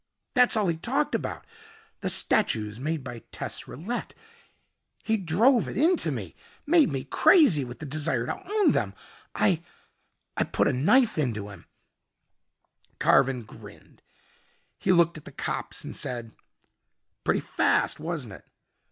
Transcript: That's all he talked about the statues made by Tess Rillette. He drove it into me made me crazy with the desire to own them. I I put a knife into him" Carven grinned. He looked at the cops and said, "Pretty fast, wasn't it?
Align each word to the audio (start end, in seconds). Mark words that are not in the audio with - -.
That's 0.33 0.57
all 0.57 0.67
he 0.67 0.77
talked 0.77 1.13
about 1.13 1.45
the 1.99 2.09
statues 2.09 2.79
made 2.79 3.03
by 3.03 3.19
Tess 3.31 3.67
Rillette. 3.67 4.15
He 5.03 5.15
drove 5.15 5.67
it 5.67 5.77
into 5.77 6.11
me 6.11 6.35
made 6.65 6.91
me 6.91 7.03
crazy 7.03 7.63
with 7.63 7.77
the 7.77 7.85
desire 7.85 8.25
to 8.25 8.43
own 8.51 8.71
them. 8.71 8.95
I 9.35 9.61
I 10.35 10.45
put 10.45 10.67
a 10.67 10.73
knife 10.73 11.19
into 11.19 11.49
him" 11.49 11.67
Carven 12.99 13.43
grinned. 13.43 14.01
He 14.79 14.91
looked 14.91 15.19
at 15.19 15.25
the 15.25 15.31
cops 15.31 15.83
and 15.83 15.95
said, 15.95 16.35
"Pretty 17.23 17.39
fast, 17.41 17.99
wasn't 17.99 18.33
it? 18.33 18.47